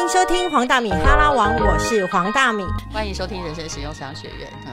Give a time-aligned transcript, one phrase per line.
[0.00, 2.64] 欢迎收听黄大米哈拉王，我是黄大米。
[2.90, 4.50] 欢迎收听人生实用商学院。
[4.66, 4.72] 嗯，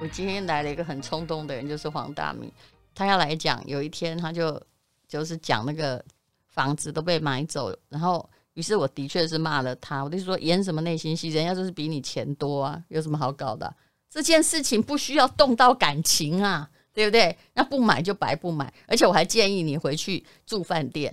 [0.00, 2.50] 我今天来了一个很冲动的人，就是黄大米。
[2.94, 4.58] 他要来讲，有一天他就
[5.06, 6.02] 就是讲那个
[6.48, 13.70] 房子都被买走，然后于是我的确是骂了他，我就说演什么内心戏，人家就是比你钱多啊，有什么好搞的？
[14.08, 16.66] 这件事情不需要动到感情啊。
[16.94, 17.36] 对不对？
[17.54, 21.12] 那不买就白不买，而且我还建议你回去住饭店。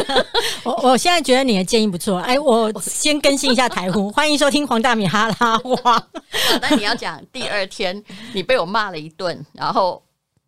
[0.64, 2.18] 我我现在觉得你的建议不错。
[2.18, 6.08] 哎，我先更新一下台呼， 欢迎收听黄大米哈拉哇。
[6.60, 8.02] 那你要讲第二天
[8.34, 10.02] 你被我骂了一顿，然后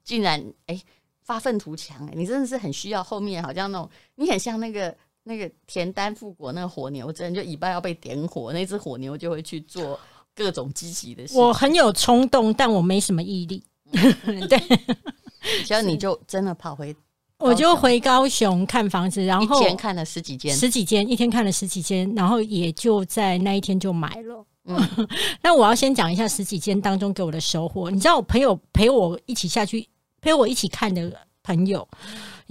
[0.04, 0.78] 竟然哎
[1.22, 9.98] 发愤图强，哎，你真的是很需要后面好像那种，你很像那个那个田丹复国那个火牛阵，就尾巴要被点火，那只火牛就会去做
[10.34, 11.38] 各种积极的事。
[11.38, 13.62] 我很有冲动，但我没什么毅力。
[14.48, 14.58] 对，
[15.64, 16.94] 只要你就真的跑回，
[17.38, 24.46] 我就回高雄看房子，然后一天看了十几间，十几间，一天看了十几间，然后也就在那一天就买了。
[24.66, 25.08] 嗯，
[25.42, 27.90] 那我要先讲一下十几间当中给我的收获。
[27.90, 29.88] 你知道，我朋友陪我一起下去，
[30.20, 31.10] 陪我一起看的
[31.42, 31.86] 朋友。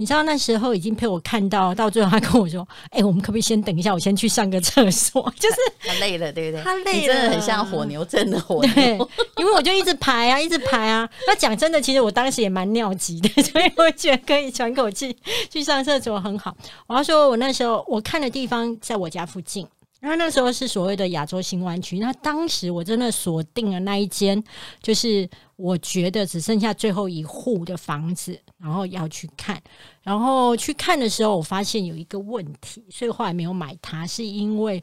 [0.00, 3.92] 你知道那时候已经陪我看到，到最后他跟我说：“哎，我们可不可以先等一下？
[3.92, 5.56] 我先去上个厕所。”就是
[5.86, 6.64] 他累了，对不对？
[6.64, 9.10] 他累了，真的很像火牛症的火牛。
[9.36, 11.06] 因为我就一直排啊，一直排啊。
[11.26, 15.14] 那讲真的，其实我当时也蛮尿急的， 所以我觉得可以喘口气
[15.50, 16.56] 去上厕所很好。
[16.86, 19.66] 我要说，我那时候我看的地方在我家附近。
[20.00, 24.42] 然后那时候是所谓的亚洲新湾区，那当时我真的锁定了那一间，
[24.82, 29.62] 就是我觉得只剩下最后一户的房子，然后要去看。
[30.02, 34.82] 然后去看的时候，我发现有一个问题，所以后来没有买它，是因为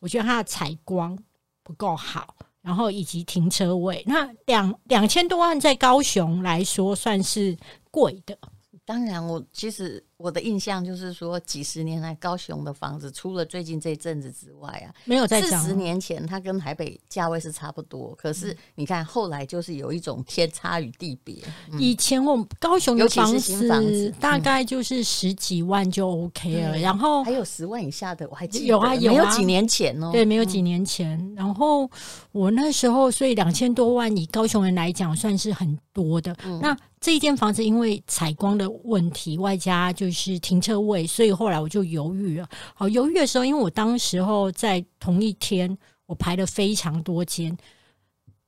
[0.00, 1.16] 我觉得它的采光
[1.62, 4.02] 不够好，然后以及停车位。
[4.04, 7.56] 那两两千多万在高雄来说算是
[7.92, 8.36] 贵的。
[8.84, 15.24] 当然，我其实我的印象就是说，几十年来高雄的房子，除了最近这阵子之外啊，没有。
[15.24, 21.36] 四十年前，它跟台北价位是差不多，可是你看后来就是有一种天差与地别。
[21.78, 30.10] 以前我们高雄的房子大概就是十几万就 OK 了，然后还有十万以下的，我还记得有啊，有没有几年前哦？
[30.10, 31.34] 对，没有几年前。
[31.36, 31.88] 然后
[32.32, 36.34] 我那时候，所以两千多万以高雄人来讲，算是很多的。
[36.60, 42.48] 那这一间房子因为采光的问题，外加就是是停车位，所以后来我就犹豫了。
[42.74, 47.54] 好，犹豫的时候，因为我当时候在同一天，我排了非常多间。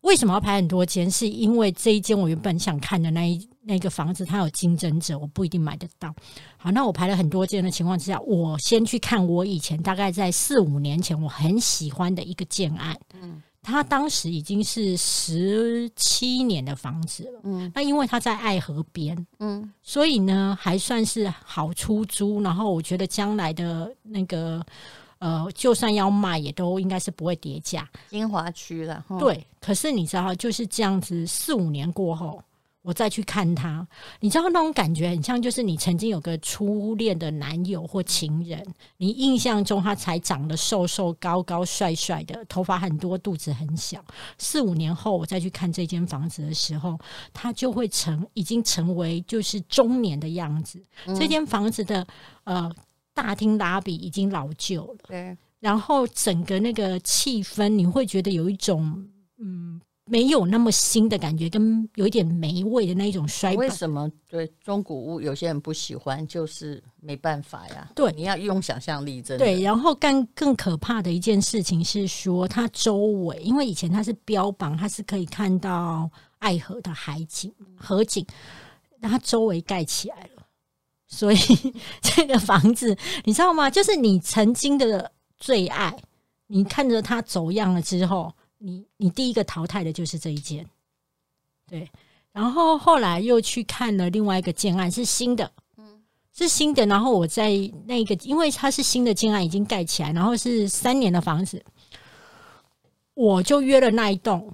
[0.00, 1.10] 为什么要排很多间？
[1.10, 6.14] 是因为这一间我原本想看的那一那个房子，它有竞争者，我不一定买得到。
[6.56, 12.98] 好，那我排了很多间的情况之下，我先去看我以前大概在四五年前我很喜欢的一个建案。
[13.20, 13.42] 嗯。
[13.68, 22.40] 他当时已经是十七年的房子了，嗯，那因为他在爱河边，嗯，所以呢还算是好出租。
[22.40, 24.64] 然后我觉得将来的那个，
[25.18, 27.86] 呃，就算要卖，也都应该是不会跌价。
[28.08, 29.46] 金华区了，对。
[29.60, 32.42] 可是你知道，就是这样子，四五年过后。
[32.88, 33.86] 我再去看他，
[34.20, 38.66] 你知道那种感觉很像，就是你曾经有个初恋的男友或情人，
[38.96, 44.02] 你印象中他才长得瘦瘦高高帅帅的，头发很多，肚子很小。
[44.38, 46.98] 四五年后我再去看这间房子的时候，
[47.34, 50.82] 他就会成已经成为就是中年的样子。
[51.08, 52.06] 这间房子的
[52.44, 52.72] 呃
[53.12, 59.06] 大厅拉比已经老旧了，对，然后整个那个气氛你会觉得有一种
[59.36, 59.78] 嗯。
[60.08, 63.54] 没有那么新的感觉，跟有一点霉味的那一种衰。
[63.54, 66.26] 为什么对中古屋有些人不喜欢？
[66.26, 67.90] 就是没办法呀。
[67.94, 69.44] 对，你要用想象力，真的。
[69.44, 78.26] 对，然后更更可怕的一件事情是说，它周围，因为以前它是标榜它是可以看到爱河的海景、河景，
[79.02, 80.42] 它周围盖起来了，
[81.06, 81.38] 所以
[82.00, 83.68] 这个房子你知道吗？
[83.68, 85.94] 就是你曾经的最爱，
[86.46, 88.32] 你看着它走样了之后。
[88.58, 90.66] 你你第一个淘汰的就是这一件，
[91.68, 91.88] 对，
[92.32, 96.02] 然后后来又去看了另外一个建案，是新的，嗯，
[96.36, 96.84] 是新的。
[96.86, 97.50] 然后我在
[97.86, 101.64] 那个，因为它是新的建案，已经盖起来，然后是三年的房子，
[103.14, 104.52] 我就约了那一栋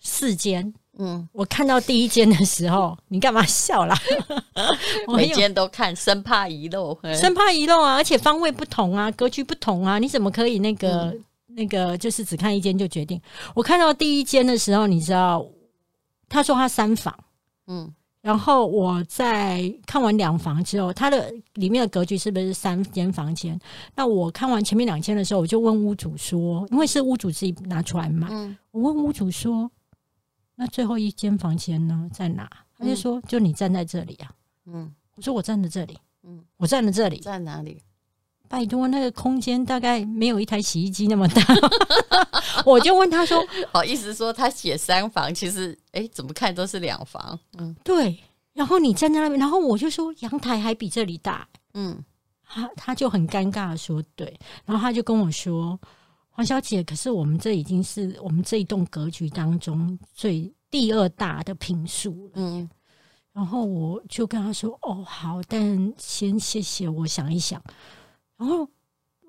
[0.00, 0.74] 四间。
[0.98, 3.96] 嗯，我看到第一间的时候，你干嘛笑啦？
[5.14, 7.94] 每间都看，生怕遗漏，生怕遗漏啊！
[7.94, 11.16] 而且方位不同啊，格局不同啊，你怎么可以那个？
[11.54, 13.20] 那个就是只看一间就决定。
[13.54, 15.46] 我看到第一间的时候，你知道，
[16.28, 17.16] 他说他三房，
[17.66, 23.58] 嗯，然后我在看完两房之后，它的里面的格局是不是三间房间？
[23.94, 28.28] 那我看完前面两间的时候，我就问屋主说，因为是屋主自己拿出来买，
[28.70, 29.70] 我问屋主说，
[30.56, 32.50] 那最后一间房间呢在哪？
[32.76, 34.32] 他就说，就你站在这里啊，
[34.66, 37.80] 嗯，我说我站在这里，嗯，我站在这里，在哪里？
[38.48, 41.42] 拜托，那个空间大概没有一台洗衣机那么大。
[42.64, 47.38] 我就问他说，好意思说他写三房，其实哎，怎么看都是两房。
[47.58, 48.18] 嗯，对。
[48.52, 51.46] 然后你站在那边，然后我就说阳台还比这里大。
[51.74, 52.02] 嗯，
[52.46, 55.78] 他他就很尴尬的说对，然后他就跟我说。
[56.36, 62.32] 黄小姐，可是我们这已经是我们这一栋格局当中最第二大的平数了。
[62.34, 62.68] 嗯，
[63.32, 67.62] 然后我就跟他说：“哦，好，但先谢谢，我想一想。”
[68.36, 68.68] 然后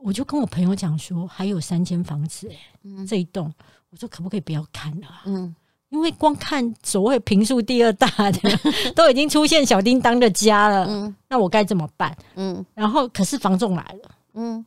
[0.02, 3.52] 我就跟我朋友讲说：“还有三间房子，哎，这一栋，
[3.90, 5.07] 我说可不可以不要看了？
[5.25, 5.56] 嗯，
[5.90, 8.40] 因为光看所谓平数第二大的，
[8.96, 10.86] 都已经出现小叮当的家了。
[10.88, 12.16] 嗯，那我该怎么办？
[12.36, 14.12] 嗯，然后可是房仲来了。
[14.34, 14.66] 嗯。”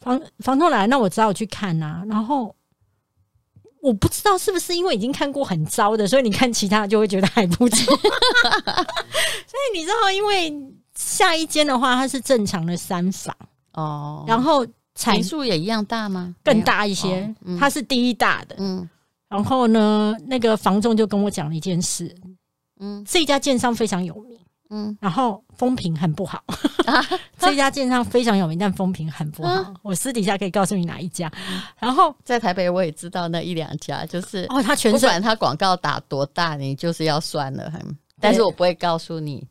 [0.00, 2.02] 房房仲来，那我只好去看呐。
[2.08, 2.56] 然后
[3.82, 7.96] 我不知道是不是因为已经看过很糟的，所以你看其他就会觉得还不错。
[8.00, 10.50] 所以你知道，因为
[10.94, 13.36] 下一间的话，它是正常的三房
[13.80, 16.34] 哦，然后层数也一样大吗？
[16.44, 18.56] 更大一些，它是第一大的。
[18.58, 18.88] 嗯，
[19.28, 22.14] 然后呢，那个房仲就跟我讲了一件事，
[22.80, 24.38] 嗯，这家建商非常有名。
[24.72, 26.40] 嗯，然后风评很不好，
[27.36, 29.74] 这家建商非常有名，但风评很不好。
[29.82, 31.28] 我私底下可以告诉你哪一家。
[31.80, 37.72] 然后在台北我也知道那一两家，就是哦，他全不管他广告打多大，你就是要算了。
[38.20, 39.46] 但是我不会告诉你，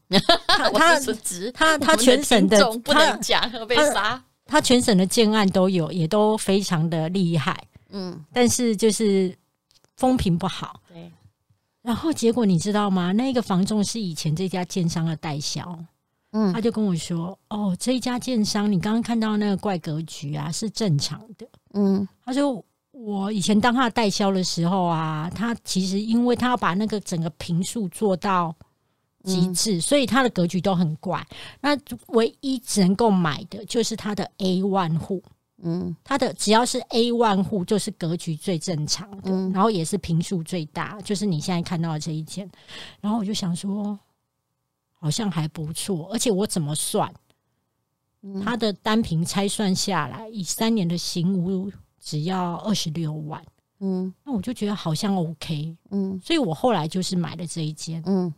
[0.48, 4.24] 他 是直他他全省的不能讲被杀。
[4.45, 7.56] 他全省的建案都有，也都非常的厉害。
[7.89, 9.36] 嗯，但是就是
[9.95, 10.81] 风评不好。
[10.88, 11.12] 对。
[11.81, 13.12] 然后结果你知道吗？
[13.12, 15.77] 那个房仲是以前这家建商的代销，
[16.31, 22.63] 嗯，他就跟我说：“哦，这一家建商，你刚刚看到那个怪格局啊，是正常的。”嗯，他说
[23.06, 28.54] ：“我以前当他的代销的时候啊，他其实因为他要把那个整个平数做到
[29.24, 31.25] 极致，所以他的格局都很怪。
[31.62, 35.24] 那唯一只能够买的就是他的 A one 户。”
[35.62, 42.50] 嗯，他的只要是 A 万户，就是格局最正常的，然后也是平数最大，就是你现在看到的这一件。
[43.02, 44.00] 然后我就想说，
[44.94, 47.13] 好像还不错，而且我怎么算，
[48.42, 51.69] 他的单平拆算下来，以三年的行屋
[52.01, 53.44] 只要二十六万。
[53.81, 55.75] 嗯，那我就觉得好像 OK。
[55.92, 58.04] 嗯，所以我后来就是买了这一间。
[58.06, 58.34] 嗯，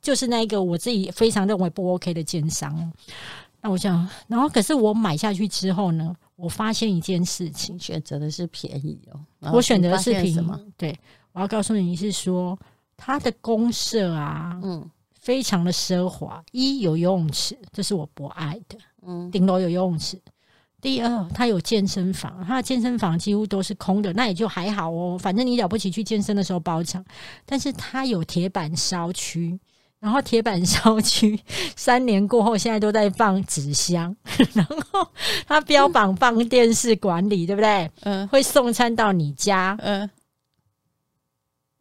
[0.00, 2.92] 就是那个我自己非常认为不 OK 的奸商。
[3.60, 6.14] 那我想，然后可是我买下去之后呢？
[6.36, 9.52] 我发现一件事情，选择的是便宜哦。
[9.52, 10.38] 我选择的是便宜，
[10.76, 10.98] 对，
[11.32, 12.58] 我要告诉你是说，
[12.94, 16.44] 它的公社啊，嗯，非常的奢华。
[16.52, 18.76] 一有游泳池，这是我不爱的，
[19.06, 20.20] 嗯，顶楼有游泳池。
[20.86, 25.18] 第二，它有健身房，它的健身房几乎都是空的，那也就还好哦。
[25.20, 27.04] 反正你了不起去健身的时候包场，
[27.44, 29.58] 但是它有铁板烧区。
[29.98, 31.36] 然后铁板烧区
[31.74, 34.14] 三年过后，现在都在放纸箱。
[34.54, 35.08] 然后
[35.48, 37.90] 他标榜放电视管理，对不对？
[38.02, 39.76] 嗯，会送餐到你家。
[39.80, 40.08] 嗯。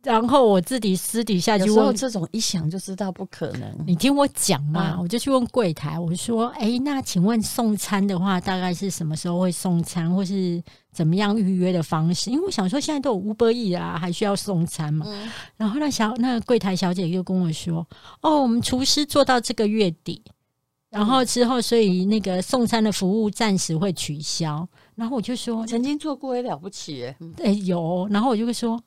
[0.06, 3.76] 然后我自己私底下就问，这种一想就知道不可能。
[3.88, 10.62] 你听我讲嘛，我就去问柜台，我说：“哎，那请问送餐的话，大概是什么时候会送餐，或是
[10.94, 15.08] 怎么样预约的方式？”因为我想说，现在都有 Uber E 啊，还需要送餐嘛。
[15.58, 17.86] 然后那小那个柜台小姐又跟我说
[18.22, 20.22] ：“哦，我们厨师做到这个月底，
[20.92, 27.12] 然后之后，所以那个送餐的服务暂时会取消。”然后我就说：“曾经做过也了不起。”
[27.44, 28.08] 哎，有。
[28.12, 28.80] 然后我就会说。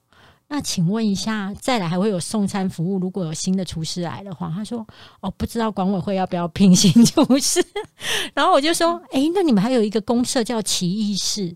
[0.50, 2.98] 那请问一下，再来还会有送餐服务？
[2.98, 4.86] 如果有新的厨师来的话，他说
[5.20, 7.62] ：“哦，不知道管委会要不要聘新厨师。
[8.34, 11.54] ”然后我就说：“哎，那你们还有一个公社叫奇异室，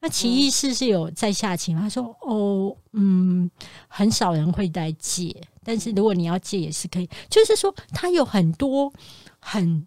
[0.00, 3.50] 那奇异室是有在下棋吗？”他说：“哦，嗯，
[3.88, 7.10] 很少人会来借，但是如果你要借也是可以。
[7.28, 8.92] 就是说，他有很多
[9.40, 9.84] 很。”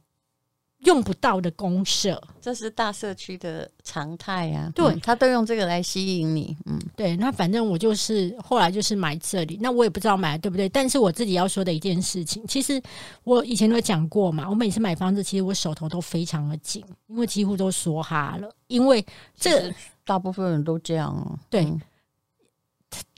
[0.82, 4.72] 用不到的公社，这是大社区的常态呀。
[4.74, 6.58] 对，他都用这个来吸引你。
[6.66, 7.16] 嗯，对。
[7.18, 10.68] 那反正我就是后来就是买这里，那我也不知道买对不对。
[10.68, 12.82] 但是我自己要说的一件事情，其实
[13.24, 14.50] 我以前都讲过嘛。
[14.50, 18.50] 我每次买房子，其实我手头都非常的紧，因为几乎都说哈了。
[18.66, 19.06] 因为
[19.38, 19.72] 这
[20.04, 21.40] 大部分人都这样。
[21.48, 21.72] 对，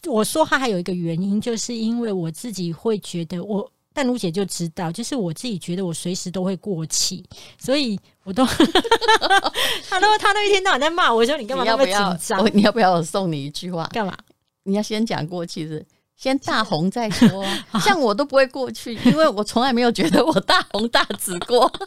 [0.07, 3.71] 我说哈还有一个原因，就是因为我自己会觉得我。
[3.93, 7.23] 但卢姐就知道，就是我自己觉得我随时都会过气，
[7.59, 8.45] 所以我都
[9.89, 12.49] 他都他都一天到晚在骂我，说你干嘛那么紧张？
[12.53, 13.87] 你要不要我送你一句话？
[13.93, 14.17] 干嘛？
[14.63, 15.85] 你要先讲过气是
[16.15, 17.45] 先大红再说，
[17.83, 21.67] 像我都不会过去，因为我从来没有觉得我大红大紫过。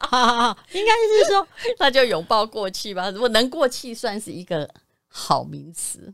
[0.00, 0.92] 好好好，应该
[1.24, 1.46] 是说
[1.78, 3.10] 那就拥抱过气吧。
[3.10, 4.68] 如果能过气，算是一个
[5.08, 6.12] 好名词。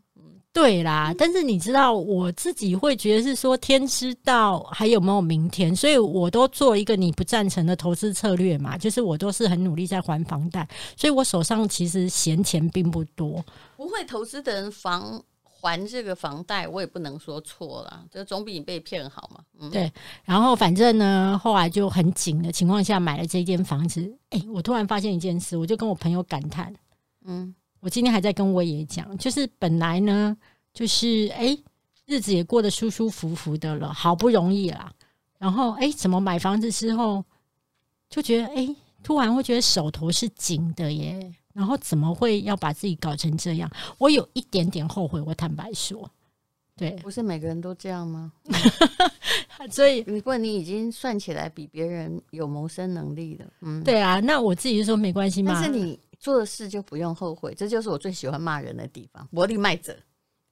[0.57, 13.45] 对啦，但是你知道，我自己会觉得是说天知道还有没有明天，所以我都做一个你不赞成的投资策略嘛，就是我都是很努力在还房贷，所以我手上其实闲钱并不多。
[13.77, 19.45] 不会投资的人房还这个房贷，我也不能说错了，这总比你被骗好嘛。
[19.61, 19.93] 嗯，对，
[20.25, 24.11] 然后反正呢，后来就很紧的情况下买了这间房子。
[24.31, 26.75] 哎，我突然发现一件事，我就跟我朋友感叹，
[27.27, 27.55] 嗯。
[27.87, 30.37] 我今天还在跟我爷讲，就是本来呢，
[30.75, 31.57] 就是哎，
[32.05, 34.93] 日子也过得舒舒服服的了，好不容易啦。
[35.39, 37.25] 然后哎，怎么买房子之后
[38.11, 38.75] 就觉得哎，
[39.05, 41.33] 突然会觉得手头是紧的耶。
[41.55, 43.71] 然后怎么会要把自己搞成这样？
[43.99, 45.21] 我有一点点后悔。
[45.21, 46.11] 我坦白说，
[46.75, 48.33] 对，不是每个人都这样吗？
[49.71, 55.53] 所以如果你已经算起来比别人有谋生能力的，嗯，对啊，那我自己就说没关系嘛。
[55.55, 55.97] 但是你。
[56.19, 59.29] 做的事就不用后悔，这就是我最喜欢骂人的地方。
[59.33, 59.97] 我力卖者，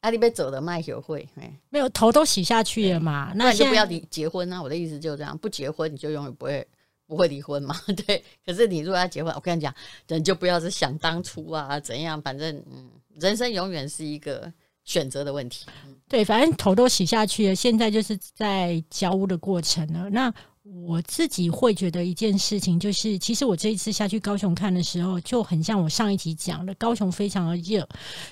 [0.01, 1.29] 阿里被走的卖学会，
[1.71, 3.33] 没有头都洗下去了嘛？
[3.35, 4.63] 那你就不要离结婚啊！
[4.63, 6.67] 我的意思就是这样，不结婚你就永远不会
[7.07, 7.75] 不会离婚嘛？
[8.07, 8.23] 对。
[8.45, 9.75] 可是你如果要结婚，我跟你讲，
[10.09, 12.91] 人就不要是想当初啊怎样，反正嗯，
[13.21, 14.53] 人生永远是一个
[14.85, 15.67] 选择的问题。
[16.09, 20.09] 对，反正头都洗下去了，现在就是在交屋的过程了。
[20.11, 20.33] 那。
[20.65, 27.87] 我自己会觉得一件事情，就是其实我这一次下去高雄看的时候，就很像我上一集讲的，高雄非常的热。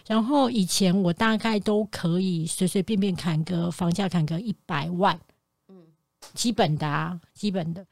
[0.06, 5.20] 然后以前我大概都可以随随便便砍个房价，砍个一百万，
[5.68, 5.84] 嗯，
[6.32, 7.86] 基本的啊，基本的。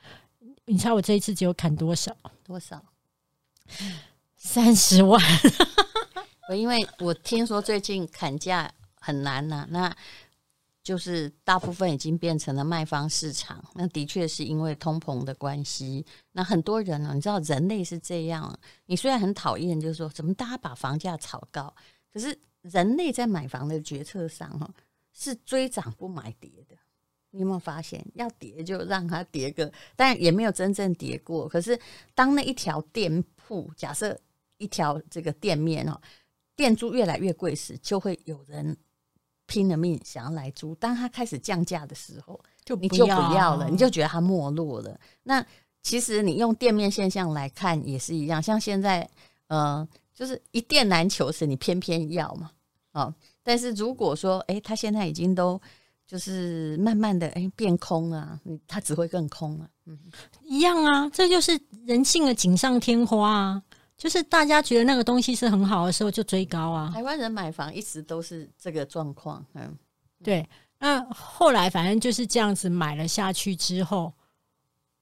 [0.64, 2.16] 你猜我这一次只有砍多少？
[2.42, 2.82] 多少？
[4.36, 5.22] 三十万。
[6.48, 9.94] 我因为我听说最近砍价很难呐，那。
[10.82, 16.04] 就是大部分已经变成了卖方市场，那的确是因为通膨的关系。
[16.32, 21.72] 那很多人呢，你知道人类是这样，你虽然很讨厌，就是说怎么大家把房价炒高，
[22.10, 24.72] 可是人类在买房的决策上哈，
[25.12, 26.74] 是追涨不买跌的。
[27.30, 31.46] 你有没有发现，要跌就让它跌个，但也没有真正跌过。
[31.46, 31.78] 可是
[32.14, 34.18] 当那一条店铺，假设
[34.56, 36.00] 一条这个店面哦，
[36.56, 38.74] 店租越来越贵时，就会有人。
[39.50, 44.96] 拼了命想要来租，当他开始降价的时候，就你就不要了，你就觉得他没落了。
[45.24, 45.44] 那
[45.82, 49.10] 其实你用店面现象来看也是一样，像现在，
[49.48, 52.52] 呃，就是一店难求时，你偏偏要嘛，
[52.92, 53.12] 哦。
[53.42, 55.60] 但是如果说，哎，他现在已经都
[56.06, 58.38] 就是慢慢的哎变空了，
[58.68, 59.68] 他只会更空了。
[59.86, 59.98] 嗯，
[60.44, 63.62] 一样啊，这就是人性的锦上添花啊。
[64.00, 66.90] 就是大家觉得那个东西是很好的时候，就追高啊。
[66.94, 69.76] 台湾人买房一直都是这个状况，嗯，
[70.24, 70.48] 对。
[70.78, 74.10] 那后来反正就是这样子买了下去之后，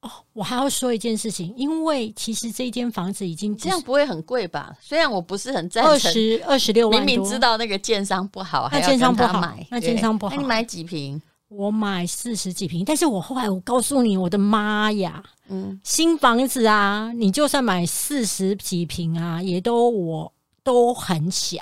[0.00, 4.76] 哦，我还要说一件事情，因为其实这间房子已经这样不会很贵吧？
[4.80, 11.22] 虽然我不是很赞成，二十二十六万，明明知道那个建商不好，那建商不好，买，那建商不好，你买几平？
[11.48, 20.30] 我买四十几平，但是我后来我告诉你，我的妈呀，嗯，新房子啊，你就算买四十几平啊，也都我
[20.62, 21.58] 都很小，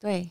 [0.00, 0.30] 对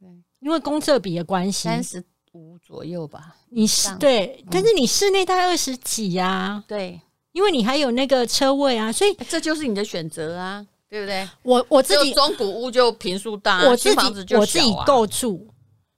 [0.00, 0.08] 对，
[0.40, 7.00] 因为公厕比的关系，三十五左右吧，你是对，但是你室内大概二十几呀，对，
[7.30, 11.28] 因为你还有那个车位啊，所以这就是你的选择啊，对不对？
[11.44, 15.46] 我我自己中古屋就平数大，我自己我自己够住，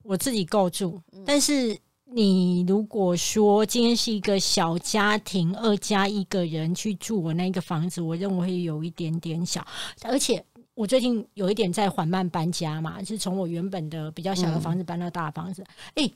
[0.03, 1.75] 我自己够住，但是。
[2.17, 9.63] 你如果说今天是一个小家庭，二加一个人去住我那个房子，我认为会有一点点小。
[10.01, 10.43] 而且
[10.73, 15.63] 我最近有一点在缓慢搬家嘛，是从我原本的比较小的房子搬到大房子。
[15.97, 16.11] 哎，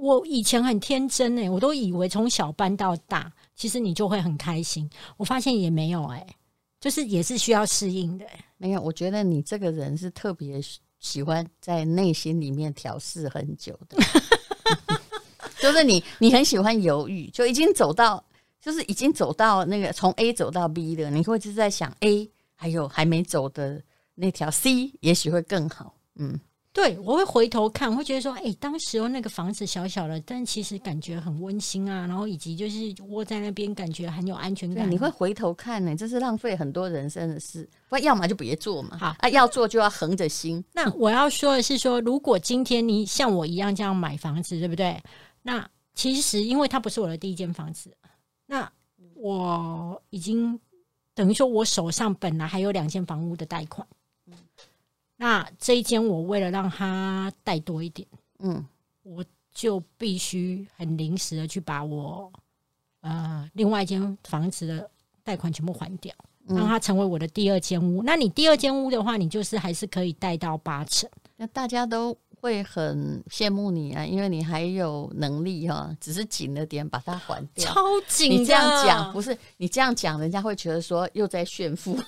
[0.00, 4.90] 我以前很天真哎，我都以为从小搬到大，其实你就会很开心。
[5.16, 6.26] 我发现也没有哎，
[6.80, 8.26] 就是也是需要适应的。
[8.56, 10.60] 没有，我觉得你这个人是特别
[10.98, 13.96] 喜欢在内心里面调试很久的。
[15.64, 18.22] 就是你，你很喜欢犹豫，就已经走到，
[18.60, 23.80] 就是已经走到那个从 A 走到 B 的，你会就在想 A，还有还没走的
[24.14, 25.94] 那条 C，也许会更好。
[26.16, 26.38] 嗯，
[26.74, 34.90] 对，我会回头看，会觉得说，哎，当时候那个房子小小的，但其实感觉很温馨啊，然后以及就是窝在那边，感觉很有安全感。
[34.90, 38.98] 你会回头看呢，这是浪费很多人生的事，不要么就别做嘛。
[38.98, 40.62] 好啊，要做就要横着心。
[40.74, 45.00] 那我要说的是，说如果今天你像我一样这样买房子，对不对？
[45.46, 47.94] 那其实，因为它不是我的第一间房子，
[48.46, 48.72] 那
[49.14, 50.58] 我已经
[51.14, 53.86] 等于说，我手上本来还有两间房屋的贷款。
[55.16, 58.08] 那这一间，我为了让它贷多一点，
[58.38, 58.66] 嗯，
[59.02, 59.22] 我
[59.52, 62.32] 就必须很临时的去把我
[63.02, 64.90] 呃另外一间房子的
[65.22, 66.12] 贷款全部还掉，
[66.46, 68.02] 让它成为我的第二间屋。
[68.02, 71.08] 那你第二间屋的话，你就是还是可以贷到八成。
[71.36, 77.64] 那大家都会很羡慕你啊，因为你还有能力哈，只是紧了点把它还掉。
[77.64, 79.34] 超紧，你这样讲不是？
[79.56, 81.98] 你这样讲，人家会觉得说又在炫富，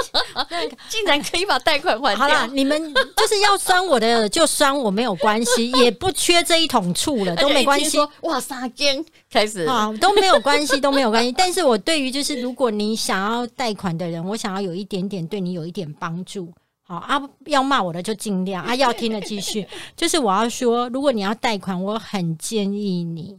[0.88, 2.16] 竟然可以把贷款还掉。
[2.16, 7.98] 好了，你们就是要酸我的就酸我没有关系，也不缺这一桶醋了，都没关系。
[8.22, 11.30] 哇，撒间开始啊，都没有关系，都没有关系。
[11.32, 16.50] 但是我对于就是如果你想要贷款的人，我想要有一点点对你有一点帮助。
[16.88, 19.66] 好啊，要骂我的就尽量啊，要听的继续。
[19.96, 23.36] 就是我要说，如果你要贷款，我很建议你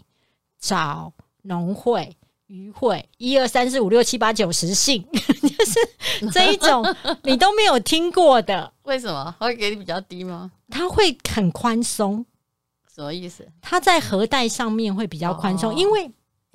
[0.59, 1.13] 找
[1.43, 2.13] 农会、
[2.47, 6.85] 渔会，一二三四五六七八九十信， 就是这一种
[7.23, 8.73] 你都没有听过的。
[8.83, 10.51] 为什么会给你比较低吗？
[10.69, 12.25] 他会很宽松，
[12.93, 13.47] 什么意思？
[13.61, 16.11] 他在核贷上面会比较宽松，因为。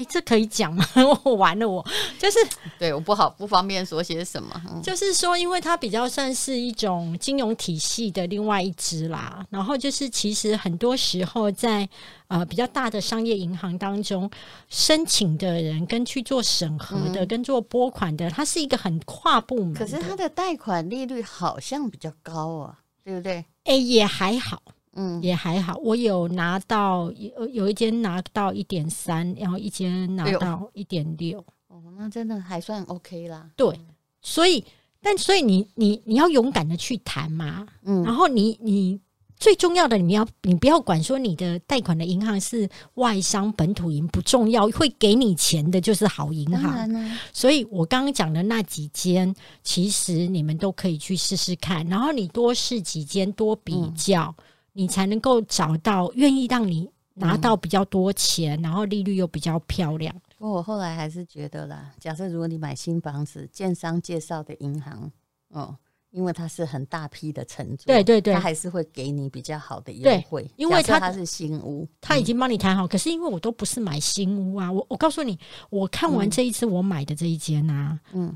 [0.09, 0.85] 这可以讲吗？
[1.25, 1.85] 我完了，我
[2.19, 2.39] 就是
[2.77, 4.61] 对我不好不方便说些什么。
[4.83, 9.47] 就是说，因为它比较算是一种金融体系的另外一支啦。
[9.49, 11.89] 然后就是，其实很多时候在
[12.27, 14.29] 呃比较大的商业银行当中，
[14.69, 19.75] 申请的人跟去做审核的跟做拨款的，它是一个很跨部门。
[19.75, 23.45] 可是它的贷款利率好像比较高啊，对不对？
[23.65, 24.61] 哎，也还好。
[24.95, 25.77] 嗯，也还好。
[25.79, 31.39] 我有拿到有有一间拿到一点三，然后一间拿到一点六。
[31.69, 33.51] 哦，那真的还算 OK 啦。
[33.57, 33.79] 对，
[34.21, 34.63] 所以
[35.01, 37.67] 但所以你你你要勇敢的去谈嘛。
[37.85, 39.01] 嗯，然后你你
[39.37, 47.19] 最重要的你要你不要管说你的贷款的银行是外商本土银不重要，会给你钱的就是好银行。
[47.33, 49.35] 所以我刚刚讲的那几间，
[49.65, 54.33] 其实你们都可以去试试看，然后你多试几间，多比较。
[54.73, 60.15] 你才能够找到愿意让你拿到比较多钱，然后利率又比较漂亮。
[60.39, 65.11] 不过我后来还是觉得啦，假设如果你买新房子，建商介绍的银行，
[65.49, 65.77] 哦，
[66.11, 70.51] 因为它是很大批的承租，对对对，他还是会给你比较好的优惠。
[70.57, 72.89] 因为它它是新屋，他已经帮你谈好。
[72.89, 75.39] 可是因为我都不是买新屋啊，我我告诉你，
[75.69, 78.35] 我看完这一次我买的这一间啊，嗯，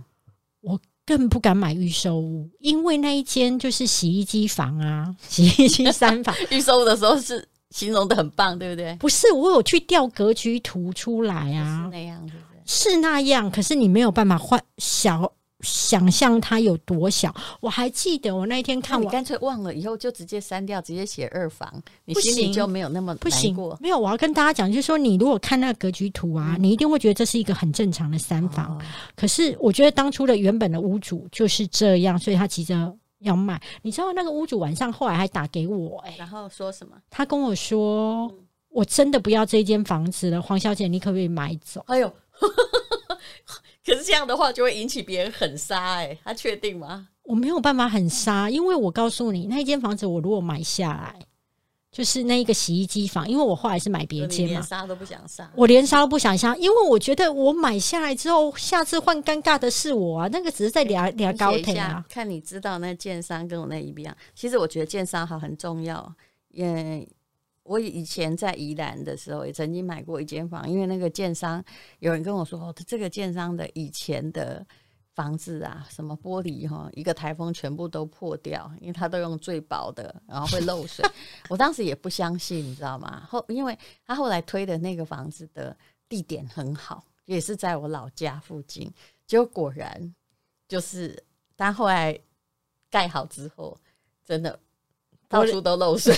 [0.60, 0.78] 我。
[1.06, 6.34] 更不敢买预售屋，因为那一间就是洗衣机房啊， 洗衣机三房。
[6.50, 8.94] 预售屋的时候是形容的很棒，对不对？
[8.96, 12.34] 不是，我有去调格局图出来啊，是那样子，
[12.66, 13.48] 是那样。
[13.50, 15.32] 可是你没有办法换小。
[15.66, 23.54] 想象它有多小，我还记得我那一天看，你干脆忘了，以后就直接删掉，直接写二房，你心里就没有那么不行。
[23.80, 28.80] 没有，我要跟大家讲，就是说，你如果看那个格局图啊，你一定会觉得这是一个很正常的三房。
[29.16, 33.60] 可是我觉得当初的原本的屋主就是这样，所以他急着要卖。
[33.82, 36.96] 你知道那个屋主晚上后来还打给我，哎，然后说什么？
[37.10, 38.32] 他跟我说，
[38.68, 41.82] 我真的不要这间房子了，黄小姐，你可不可以买走？
[41.86, 42.12] 哎呦！
[43.86, 47.06] 可是这样的话就会引起别人很杀哎，他确定吗？
[47.22, 51.16] 我没有办法很杀，因为我告诉你，那一间房子我如果买下来，
[51.92, 62.04] 就是那一个洗衣机房，因为我后来是买别间嘛，连杀都不想杀，我连杀都不想杀，因为我觉得我买下来之后，下次换尴尬的是我啊，那个只是在聊聊高铁啊。
[62.08, 66.12] 看你知道那建商跟我那一样，其实我觉得建商好很重要，
[66.50, 67.06] 也。
[67.66, 71.62] 我以前在宜兰的时候，也曾经买过一间房，因为那个建商
[71.98, 74.64] 有人跟我说，哦，这个建商的以前的
[75.14, 81.04] 房子啊，什么玻璃哈，一个台风全部都破掉，因为他都用最薄的，然后会漏水。
[81.48, 83.26] 我当时也不相信，你知道吗？
[83.28, 85.76] 后因为他后来推的那个房子的
[86.08, 88.92] 地点很好，也是在我老家附近，
[89.26, 90.14] 结果果然
[90.68, 91.24] 就是，
[91.56, 92.18] 但后来
[92.90, 93.76] 盖好之后，
[94.24, 94.58] 真的。
[95.28, 96.14] 到处都漏水，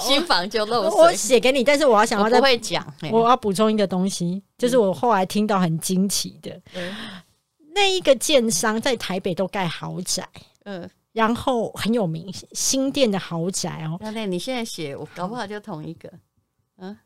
[0.00, 0.98] 新房就漏水。
[0.98, 6.58] 我写给你，但是我要想要再会讲，我要补充一个东西，就是我后来听到很惊奇的，
[7.74, 10.26] 那一个建商在台北都盖豪宅，
[10.64, 13.98] 嗯，然后很有名，新店的豪宅哦。
[14.00, 16.10] 那那你现在写，我搞不好就同一个，
[16.78, 16.96] 嗯，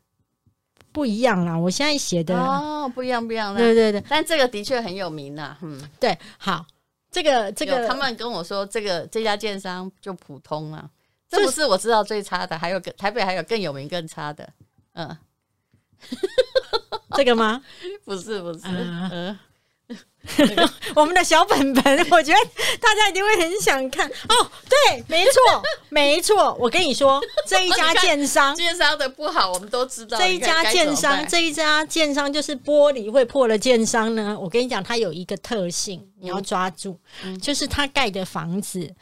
[0.93, 1.57] 不一样啦。
[1.57, 3.53] 我现在写的哦，不一样，不一样。
[3.53, 6.65] 对对对，但这个的确很有名呐，嗯，对，好。
[7.11, 10.89] 这个这个，他们跟我说，这个这家建商就普通啊，
[11.29, 14.49] 这不是我知道最差的，还有个台北还有更有名更差的，
[14.93, 15.17] 嗯，
[17.15, 17.61] 这个吗？
[18.05, 19.37] 不 是不是，嗯。
[20.95, 22.39] 我们的小本本，我觉得
[22.79, 24.51] 大家一定会很想看哦。
[24.69, 26.55] 对，没错，没错。
[26.59, 30.17] 我跟你说，这一家建商，建商的不好，我们都知道。
[30.17, 34.37] 这一家建商，这一家建商就是玻璃会破了建商呢。
[34.39, 36.97] 我跟你讲，它有一个特性，你要抓住，
[37.41, 38.93] 就是它盖的房子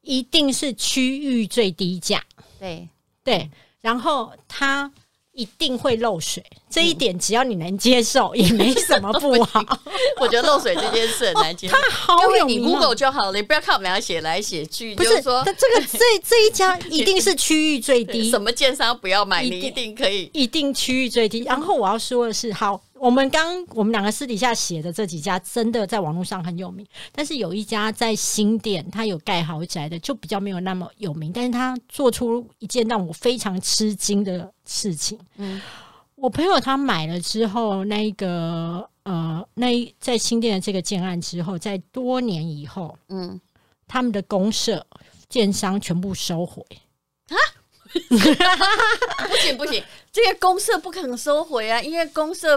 [0.00, 2.22] 一定是区域最低价。
[2.58, 2.88] 对
[3.22, 3.48] 对，
[3.80, 4.90] 然后它
[5.32, 9.64] 一定会漏水，这一点只要你能接受， 也没什么不好。
[10.20, 11.74] 我觉得漏水这件事很难接受。
[11.74, 20.30] 他好各位你 Google 就好了，你不要看我们俩写来写去，不就是是说但这个这这一家 一定是区域最低，什么建商不要买，你一定可以。
[20.34, 21.40] 一定区域最低。
[21.44, 35.18] 然后我要说的是，好，我们刚我们两个私底下写的这几家真的在网络上很有名，但是有一家在新店，它有盖豪宅的，就比较没有那么有名，但是他做出一件让我非常吃惊的事情。
[35.36, 35.60] 嗯
[36.14, 43.40] 我朋友他买了之后，那一个呃，那一在新店的这个建案之后，在多年以后，嗯，
[43.88, 44.86] 他们的公社
[45.28, 46.64] 建商全部收回
[47.30, 47.34] 啊。
[49.28, 52.56] 不行不行，这个公社不可能收回啊，因为公社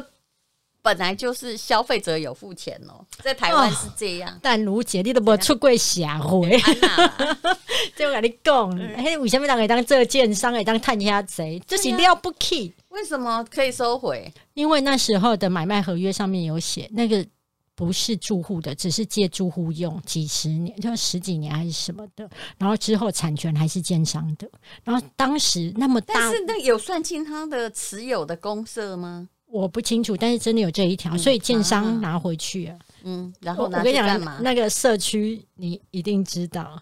[0.86, 4.40] 本来就是消费者有付钱哦，在台湾是这样。
[4.40, 7.38] 但如姐，你都无出过社会，安娜，
[7.98, 12.72] 这我跟你讲，嘿，为什么人会当这个建商，会当探下贼，这是了不起。
[12.90, 14.32] 为什么可以收回？
[14.54, 17.26] 因为那时候的买卖合约上面有写，那个
[17.74, 22.30] 不是住户的，只是借住户用几十年，就十几年还是什么的。
[22.60, 24.48] 然后之后产权还是建商的。
[24.84, 29.28] 然后当时那么大但，是那有算进他的持有的公社吗？
[29.56, 32.80] 我不清楚，但是真的有这一条，嗯所以建啊商拿回去了。
[33.04, 34.44] 嗯，然后拿我跟你讲？
[34.44, 36.82] 那个社区你一定知道。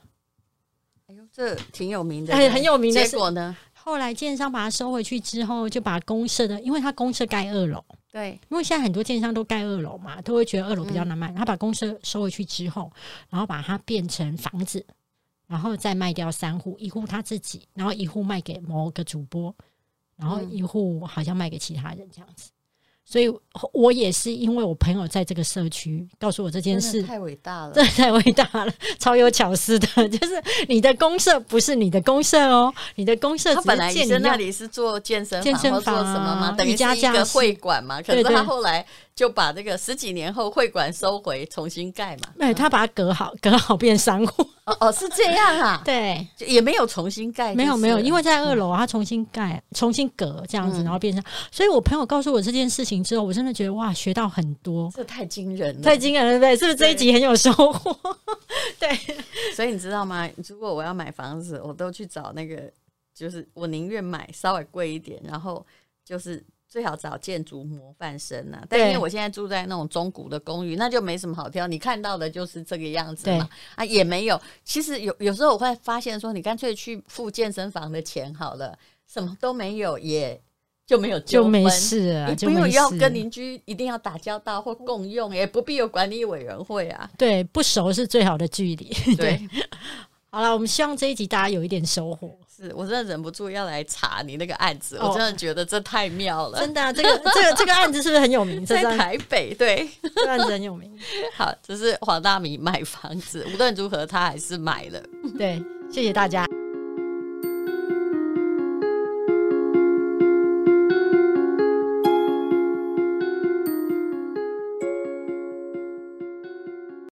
[1.07, 3.55] 哎呦，这挺有名的，哎很有名的结果呢？
[3.73, 11.31] 后来建商把它收回去之后，就把公社的，因为他公社盖二楼，对，因为现在很多建商都盖二楼嘛，都会觉得二楼比较难卖。
[11.33, 12.89] 他把公社收回去之后，
[13.29, 14.83] 然后把它变成房子，
[15.47, 19.53] 然后再卖掉三户，一户他自己，然后一户卖给某个主播，
[20.15, 22.51] 然后一户好像卖给其他人这样子。
[23.05, 23.31] 所以
[23.73, 27.71] 我也是因为我朋友在这个社区告诉我这件事，太伟大了。
[27.75, 29.87] 这太伟大了，超有巧思的。
[30.09, 36.47] 就是你的公社不是你的公社哦，你的公社只他本来是借你要医生那里是做健身健身房什么吗？
[36.47, 38.01] 啊等于瑜伽是一个会馆嘛。
[38.01, 42.29] 可是他后来就把这个十几年后会馆收回，重新盖嘛。
[42.37, 44.43] 对他把它隔好，隔好变商户。
[44.65, 51.21] 哦哦，是这样啊， 对，也没有重新盖，没有没有，因为为在二楼他重新盖、重新隔这样子，嗯然后变成。
[51.51, 56.55] 所以我朋友告诉我这件事情之后，我真的觉得哇，学到很多，这太惊人了，太惊人了，对不对？
[56.55, 57.99] 是不是这一集很有收获？
[58.79, 58.89] 对，
[59.53, 60.29] 所以你知道吗？
[60.47, 62.71] 如果我要买房子，我都去找那个，
[63.13, 65.65] 就是我宁愿买稍微贵一点，然后
[66.05, 66.41] 就是
[66.73, 68.65] 最好找建筑模范生啊。
[68.67, 73.47] 但因为我现在住在那种中古的公寓，那就没什么好挑，你看到的就是这个样子嘛。
[73.75, 74.41] 啊，也没有。
[74.63, 78.75] 其实有有时候我会发现说，你干脆去付健身房的钱好了，
[79.07, 80.41] 什么都没有，也
[80.87, 87.07] 就没有就没纷事了，你就没不用要跟邻居一定要打交道或共用，也不必有管理委员会啊。
[87.19, 89.15] 对不熟是最好的距离。
[89.15, 89.39] 对，
[90.31, 92.35] 好了，我们希望这一集大家有一点收获。
[92.63, 96.59] 是我真的忍不住要来查你那个案子，哦我真的觉得这太妙了。
[96.59, 98.63] 真的、啊，这个这个这个案子是不是很有名？
[98.65, 100.91] 这在台北，对， 这个案子很有名。
[101.35, 105.01] 好，这是黄大米买房子，无论如何他还是买了。
[105.37, 106.45] 对，谢谢大家。